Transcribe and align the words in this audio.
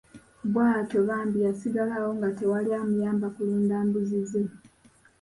Bwatyo 0.49 0.99
bambi 1.09 1.37
yasigala 1.45 1.93
awo 1.99 2.09
nga 2.17 2.29
tewali 2.37 2.69
amuyamba 2.81 3.27
kulunda 3.35 3.75
mbuzi 3.87 4.19
ze. 4.29 4.41